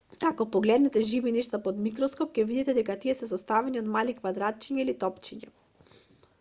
ако 0.27 0.45
погледнете 0.53 1.01
живи 1.09 1.33
нешта 1.35 1.59
под 1.67 1.83
микроскоп 1.89 2.33
ќе 2.39 2.47
видите 2.53 2.75
дека 2.79 2.97
тие 3.05 3.17
се 3.21 3.31
составени 3.35 3.83
од 3.85 3.93
мали 3.99 4.19
квадратчиња 4.23 4.85
или 4.89 4.99
топчиња 5.05 5.55